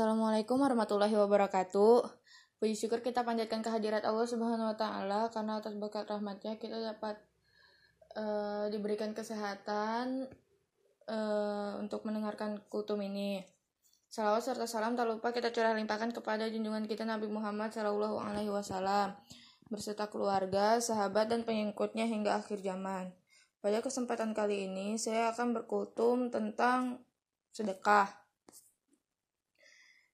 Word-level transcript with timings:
Assalamualaikum 0.00 0.56
warahmatullahi 0.56 1.12
wabarakatuh. 1.12 2.08
Puji 2.56 2.72
syukur 2.72 3.04
kita 3.04 3.20
panjatkan 3.20 3.60
kehadirat 3.60 4.00
Allah 4.08 4.24
Subhanahu 4.24 4.72
wa 4.72 4.76
taala 4.80 5.28
karena 5.28 5.60
atas 5.60 5.76
berkat 5.76 6.08
rahmatnya 6.08 6.56
kita 6.56 6.80
dapat 6.80 7.20
uh, 8.16 8.64
diberikan 8.72 9.12
kesehatan 9.12 10.24
uh, 11.04 11.76
untuk 11.84 12.08
mendengarkan 12.08 12.64
kutum 12.72 13.04
ini. 13.04 13.44
Salawat 14.08 14.40
serta 14.40 14.64
salam 14.64 14.96
tak 14.96 15.04
lupa 15.04 15.36
kita 15.36 15.52
curah 15.52 15.76
limpahkan 15.76 16.16
kepada 16.16 16.48
junjungan 16.48 16.88
kita 16.88 17.04
Nabi 17.04 17.28
Muhammad 17.28 17.68
Shallallahu 17.68 18.24
Alaihi 18.24 18.48
Wasallam 18.48 19.12
berserta 19.68 20.08
keluarga, 20.08 20.80
sahabat 20.80 21.28
dan 21.28 21.44
pengikutnya 21.44 22.08
hingga 22.08 22.40
akhir 22.40 22.64
zaman. 22.64 23.12
Pada 23.60 23.84
kesempatan 23.84 24.32
kali 24.32 24.64
ini 24.64 24.96
saya 24.96 25.28
akan 25.36 25.60
berkutum 25.60 26.32
tentang 26.32 27.04
sedekah. 27.52 28.19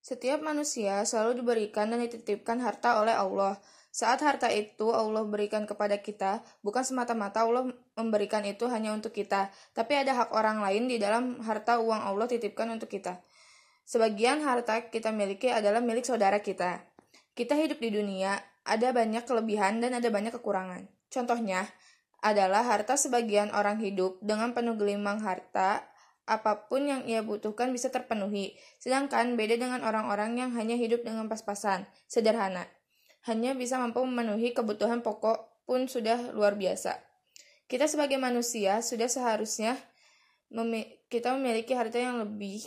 Setiap 0.06 0.38
manusia 0.38 1.02
selalu 1.02 1.42
diberikan 1.42 1.90
dan 1.90 1.98
dititipkan 1.98 2.62
harta 2.62 3.02
oleh 3.02 3.18
Allah. 3.18 3.58
Saat 3.90 4.22
harta 4.22 4.46
itu 4.54 4.94
Allah 4.94 5.26
berikan 5.26 5.66
kepada 5.66 5.98
kita, 5.98 6.46
bukan 6.62 6.86
semata-mata 6.86 7.42
Allah 7.42 7.74
memberikan 7.98 8.46
itu 8.46 8.70
hanya 8.70 8.94
untuk 8.94 9.10
kita, 9.10 9.50
tapi 9.74 9.98
ada 9.98 10.14
hak 10.14 10.30
orang 10.30 10.62
lain 10.62 10.86
di 10.86 11.02
dalam 11.02 11.42
harta 11.42 11.82
uang 11.82 12.06
Allah 12.06 12.30
titipkan 12.30 12.70
untuk 12.70 12.86
kita. 12.86 13.18
Sebagian 13.82 14.46
harta 14.46 14.94
kita 14.94 15.10
miliki 15.10 15.50
adalah 15.50 15.82
milik 15.82 16.06
saudara 16.06 16.38
kita. 16.38 16.86
Kita 17.34 17.58
hidup 17.58 17.82
di 17.82 17.90
dunia, 17.90 18.38
ada 18.62 18.94
banyak 18.94 19.26
kelebihan 19.26 19.82
dan 19.82 19.98
ada 19.98 20.06
banyak 20.06 20.30
kekurangan. 20.38 20.86
Contohnya 21.10 21.66
adalah 22.22 22.62
harta 22.62 22.94
sebagian 22.94 23.50
orang 23.50 23.82
hidup 23.82 24.22
dengan 24.22 24.54
penuh 24.54 24.78
gelimang 24.78 25.18
harta 25.18 25.82
apa 26.26 26.66
pun 26.66 26.90
yang 26.90 27.06
ia 27.06 27.22
butuhkan 27.22 27.70
bisa 27.70 27.88
terpenuhi. 27.94 28.58
Sedangkan 28.82 29.38
beda 29.38 29.56
dengan 29.56 29.80
orang-orang 29.86 30.34
yang 30.34 30.50
hanya 30.58 30.74
hidup 30.74 31.06
dengan 31.06 31.30
pas-pasan, 31.30 31.86
sederhana. 32.10 32.66
Hanya 33.30 33.54
bisa 33.54 33.78
mampu 33.78 34.02
memenuhi 34.02 34.50
kebutuhan 34.50 35.06
pokok 35.06 35.66
pun 35.66 35.86
sudah 35.86 36.34
luar 36.34 36.58
biasa. 36.58 36.98
Kita 37.66 37.86
sebagai 37.86 38.18
manusia 38.18 38.82
sudah 38.82 39.10
seharusnya 39.10 39.78
memi 40.50 41.02
kita 41.10 41.34
memiliki 41.34 41.74
harta 41.74 41.98
yang 41.98 42.22
lebih 42.22 42.62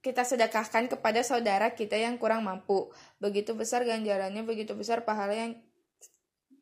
kita 0.00 0.24
sedekahkan 0.24 0.88
kepada 0.90 1.20
saudara 1.20 1.74
kita 1.74 1.94
yang 1.94 2.18
kurang 2.18 2.42
mampu. 2.46 2.90
Begitu 3.22 3.54
besar 3.54 3.86
ganjarannya, 3.86 4.42
begitu 4.42 4.74
besar 4.74 5.06
pahala 5.06 5.34
yang 5.36 5.52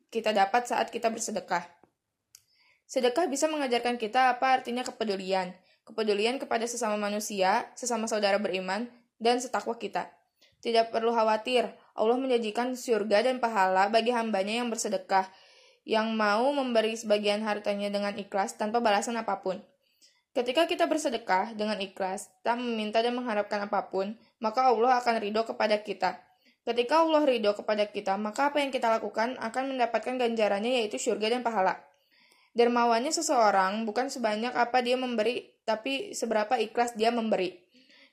kita 0.09 0.33
dapat 0.33 0.65
saat 0.65 0.89
kita 0.89 1.09
bersedekah. 1.09 1.65
Sedekah 2.89 3.29
bisa 3.29 3.45
mengajarkan 3.45 4.01
kita 4.01 4.33
apa 4.33 4.57
artinya 4.61 4.81
kepedulian 4.81 5.53
kepedulian 5.89 6.37
kepada 6.37 6.69
sesama 6.69 7.01
manusia, 7.01 7.65
sesama 7.73 8.05
saudara 8.05 8.37
beriman, 8.37 8.85
dan 9.17 9.41
setakwa 9.41 9.73
kita. 9.81 10.13
Tidak 10.61 10.93
perlu 10.93 11.09
khawatir, 11.09 11.65
Allah 11.97 12.17
menjanjikan 12.21 12.77
surga 12.77 13.25
dan 13.25 13.41
pahala 13.41 13.89
bagi 13.89 14.13
hambanya 14.13 14.61
yang 14.61 14.69
bersedekah, 14.69 15.25
yang 15.89 16.13
mau 16.13 16.53
memberi 16.53 16.93
sebagian 16.93 17.41
hartanya 17.41 17.89
dengan 17.89 18.13
ikhlas 18.13 18.53
tanpa 18.53 18.77
balasan 18.77 19.17
apa 19.17 19.41
pun. 19.41 19.57
Ketika 20.37 20.69
kita 20.69 20.85
bersedekah 20.85 21.57
dengan 21.57 21.81
ikhlas, 21.81 22.29
tak 22.45 22.61
meminta 22.61 23.01
dan 23.01 23.17
mengharapkan 23.17 23.65
apa 23.65 23.89
pun, 23.89 24.13
maka 24.37 24.69
Allah 24.69 25.01
akan 25.01 25.17
ridho 25.17 25.41
kepada 25.41 25.81
kita. 25.81 26.21
Ketika 26.61 27.01
Allah 27.01 27.25
ridho 27.25 27.57
kepada 27.57 27.89
kita, 27.89 28.13
maka 28.21 28.53
apa 28.53 28.61
yang 28.61 28.69
kita 28.69 28.93
lakukan 28.93 29.41
akan 29.41 29.73
mendapatkan 29.73 30.21
ganjarannya 30.21 30.85
yaitu 30.85 31.01
surga 31.01 31.33
dan 31.33 31.41
pahala. 31.41 31.81
Dermawannya 32.59 33.15
seseorang 33.15 33.87
bukan 33.87 34.11
sebanyak 34.11 34.51
apa 34.51 34.83
dia 34.83 34.99
memberi, 34.99 35.47
tapi 35.63 36.11
seberapa 36.11 36.59
ikhlas 36.59 36.91
dia 36.91 37.07
memberi. 37.07 37.55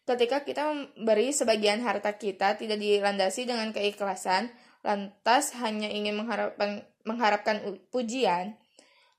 Ketika 0.07 0.47
kita 0.47 0.71
memberi 0.71 1.35
sebagian 1.35 1.83
harta 1.83 2.15
kita 2.15 2.55
tidak 2.55 2.79
dilandasi 2.79 3.43
dengan 3.43 3.75
keikhlasan, 3.75 4.55
lantas 4.87 5.51
hanya 5.59 5.91
ingin 5.91 6.15
mengharapkan 6.15 6.87
mengharapkan 7.03 7.59
pujian, 7.91 8.55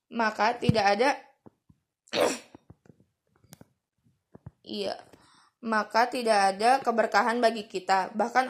maka 0.07 0.55
tidak 0.55 0.95
ada 0.95 1.09
iya, 4.63 4.95
maka 5.59 6.07
tidak 6.07 6.55
ada 6.55 6.79
keberkahan 6.79 7.43
bagi 7.43 7.67
kita, 7.67 8.15
bahkan 8.15 8.47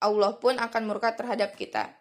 Allah 0.00 0.32
pun 0.40 0.56
akan 0.56 0.82
murka 0.88 1.12
terhadap 1.12 1.52
kita. 1.52 1.92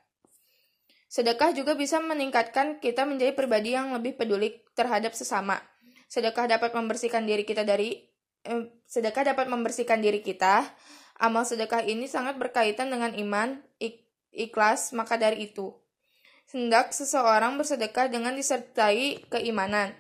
Sedekah 1.14 1.54
juga 1.54 1.78
bisa 1.78 2.02
meningkatkan 2.02 2.82
kita 2.82 3.06
menjadi 3.06 3.38
pribadi 3.38 3.78
yang 3.78 3.94
lebih 3.94 4.18
peduli 4.18 4.66
terhadap 4.74 5.14
sesama. 5.14 5.62
Sedekah 6.10 6.50
dapat 6.50 6.74
membersihkan 6.74 7.30
diri 7.30 7.46
kita 7.46 7.62
dari 7.62 8.02
eh, 8.42 8.74
sedekah 8.90 9.22
dapat 9.22 9.46
membersihkan 9.46 10.02
diri 10.02 10.26
kita. 10.26 10.66
Amal 11.22 11.46
sedekah 11.46 11.86
ini 11.86 12.10
sangat 12.10 12.42
berkaitan 12.42 12.90
dengan 12.90 13.14
iman, 13.14 13.62
ik, 13.78 14.10
ikhlas, 14.34 14.90
maka 14.98 15.22
dari 15.22 15.54
itu 15.54 15.70
hendak 16.50 16.92
seseorang 16.98 17.62
bersedekah 17.62 18.10
dengan 18.10 18.34
disertai 18.34 19.22
keimanan. 19.30 19.94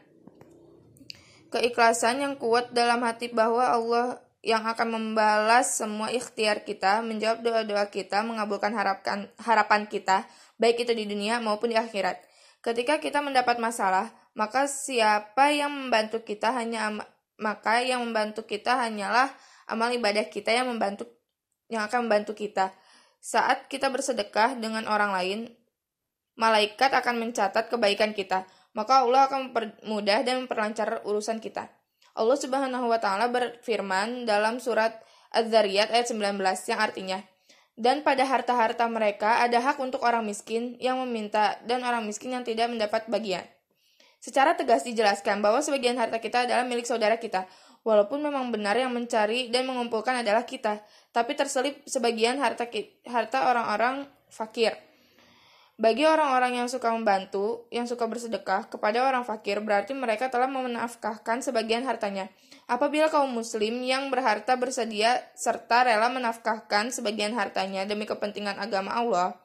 Keikhlasan 1.53 2.25
yang 2.25 2.33
kuat 2.41 2.73
dalam 2.73 3.05
hati 3.05 3.29
bahwa 3.29 3.69
Allah 3.69 4.17
yang 4.43 4.65
akan 4.67 4.89
membalas 4.91 5.79
semua 5.79 6.11
ikhtiar 6.11 6.65
kita, 6.67 6.99
menjawab 7.05 7.45
doa-doa 7.45 7.87
kita, 7.87 8.25
mengabulkan 8.25 8.75
harapan 8.75 9.29
harapan 9.39 9.87
kita, 9.87 10.27
baik 10.57 10.87
itu 10.87 10.93
di 10.93 11.05
dunia 11.09 11.39
maupun 11.41 11.73
di 11.73 11.77
akhirat. 11.77 12.19
Ketika 12.63 12.97
kita 13.03 13.19
mendapat 13.19 13.59
masalah, 13.59 14.11
maka 14.33 14.65
siapa 14.65 15.51
yang 15.51 15.69
membantu 15.69 16.23
kita 16.23 16.55
hanya 16.55 16.95
maka 17.37 17.81
yang 17.81 17.99
membantu 18.05 18.45
kita 18.45 18.77
hanyalah 18.77 19.27
amal 19.67 19.89
ibadah 19.91 20.25
kita 20.29 20.53
yang 20.53 20.69
membantu 20.69 21.09
yang 21.67 21.83
akan 21.85 22.07
membantu 22.07 22.37
kita. 22.37 22.71
Saat 23.23 23.71
kita 23.71 23.87
bersedekah 23.87 24.59
dengan 24.59 24.85
orang 24.85 25.15
lain, 25.15 25.39
malaikat 26.35 26.91
akan 26.91 27.23
mencatat 27.23 27.71
kebaikan 27.71 28.11
kita, 28.11 28.43
maka 28.75 29.05
Allah 29.05 29.31
akan 29.31 29.49
mempermudah 29.49 30.19
dan 30.27 30.43
memperlancar 30.43 31.01
urusan 31.07 31.39
kita. 31.39 31.71
Allah 32.13 32.37
Subhanahu 32.37 32.91
wa 32.91 32.99
taala 33.01 33.31
berfirman 33.31 34.29
dalam 34.29 34.61
surat 34.61 35.01
Az-Zariyat 35.33 35.89
ayat 35.89 36.13
19 36.13 36.37
yang 36.69 36.79
artinya, 36.79 37.19
dan 37.73 38.05
pada 38.05 38.21
harta-harta 38.25 38.85
mereka 38.85 39.41
ada 39.41 39.57
hak 39.57 39.81
untuk 39.81 40.05
orang 40.05 40.21
miskin 40.21 40.77
yang 40.77 41.01
meminta 41.01 41.57
dan 41.65 41.81
orang 41.81 42.05
miskin 42.05 42.33
yang 42.33 42.45
tidak 42.45 42.69
mendapat 42.69 43.09
bagian. 43.09 43.45
Secara 44.23 44.55
tegas 44.55 44.87
dijelaskan 44.87 45.43
bahwa 45.43 45.59
sebagian 45.59 45.99
harta 45.99 46.21
kita 46.21 46.47
adalah 46.47 46.63
milik 46.63 46.87
saudara 46.87 47.19
kita, 47.19 47.43
walaupun 47.83 48.23
memang 48.23 48.55
benar 48.55 48.79
yang 48.79 48.95
mencari 48.95 49.51
dan 49.51 49.67
mengumpulkan 49.67 50.23
adalah 50.23 50.47
kita, 50.47 50.79
tapi 51.11 51.35
terselip 51.35 51.83
sebagian 51.83 52.39
harta 52.39 52.63
harta 53.03 53.51
orang-orang 53.51 54.07
fakir. 54.31 54.79
Bagi 55.83 56.07
orang-orang 56.07 56.63
yang 56.63 56.71
suka 56.71 56.95
membantu, 56.95 57.67
yang 57.67 57.83
suka 57.91 58.07
bersedekah 58.07 58.71
kepada 58.71 59.03
orang 59.03 59.27
fakir, 59.27 59.59
berarti 59.59 59.91
mereka 59.91 60.31
telah 60.31 60.47
menafkahkan 60.47 61.43
sebagian 61.43 61.83
hartanya. 61.83 62.31
Apabila 62.71 63.11
kaum 63.11 63.27
muslim 63.35 63.83
yang 63.83 64.07
berharta 64.07 64.55
bersedia 64.55 65.19
serta 65.35 65.83
rela 65.83 66.07
menafkahkan 66.07 66.87
sebagian 66.95 67.35
hartanya 67.35 67.83
demi 67.83 68.07
kepentingan 68.07 68.63
agama 68.63 68.95
Allah, 68.95 69.35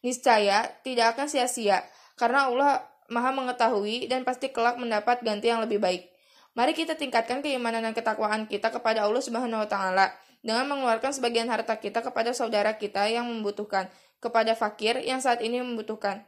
niscaya 0.00 0.64
tidak 0.80 1.12
akan 1.12 1.28
sia-sia, 1.28 1.84
karena 2.16 2.48
Allah 2.48 2.80
maha 3.12 3.36
mengetahui 3.36 4.08
dan 4.08 4.24
pasti 4.24 4.48
kelak 4.48 4.80
mendapat 4.80 5.20
ganti 5.20 5.52
yang 5.52 5.60
lebih 5.60 5.76
baik. 5.76 6.08
Mari 6.56 6.72
kita 6.72 6.96
tingkatkan 6.96 7.44
keimanan 7.44 7.84
dan 7.84 7.92
ketakwaan 7.92 8.48
kita 8.48 8.72
kepada 8.72 9.04
Allah 9.04 9.20
Subhanahu 9.20 9.60
wa 9.60 9.68
taala 9.68 10.08
dengan 10.40 10.64
mengeluarkan 10.72 11.12
sebagian 11.12 11.52
harta 11.52 11.76
kita 11.76 12.00
kepada 12.00 12.32
saudara 12.32 12.80
kita 12.80 13.12
yang 13.12 13.28
membutuhkan 13.28 13.92
kepada 14.20 14.56
fakir 14.56 14.98
yang 15.04 15.20
saat 15.20 15.44
ini 15.44 15.60
membutuhkan. 15.60 16.24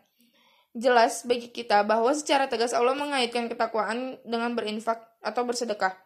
Jelas 0.77 1.25
bagi 1.25 1.49
kita 1.51 1.83
bahwa 1.83 2.13
secara 2.13 2.47
tegas 2.47 2.77
Allah 2.77 2.95
mengaitkan 2.95 3.49
ketakwaan 3.49 4.21
dengan 4.23 4.53
berinfak 4.53 5.01
atau 5.25 5.43
bersedekah. 5.43 5.97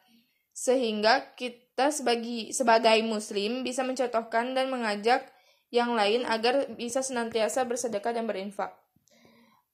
Sehingga 0.55 1.34
kita 1.34 1.90
sebagai, 1.90 2.52
sebagai 2.55 3.00
muslim 3.02 3.67
bisa 3.67 3.82
mencontohkan 3.82 4.55
dan 4.55 4.70
mengajak 4.70 5.26
yang 5.73 5.96
lain 5.96 6.29
agar 6.29 6.69
bisa 6.76 7.00
senantiasa 7.00 7.64
bersedekah 7.64 8.12
dan 8.12 8.28
berinfak. 8.28 8.76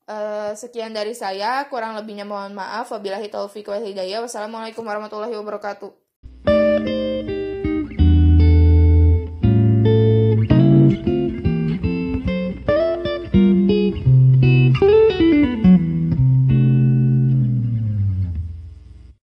Uh, 0.09 0.57
sekian 0.57 0.97
dari 0.97 1.13
saya, 1.13 1.69
kurang 1.69 1.93
lebihnya 1.93 2.25
mohon 2.25 2.57
maaf. 2.57 2.89
Wabillahi 2.89 3.29
taufiq 3.29 3.69
wal 3.69 3.85
hidayah. 3.85 4.25
Wassalamualaikum 4.25 4.81
warahmatullahi 4.81 5.37
wabarakatuh. 5.37 6.08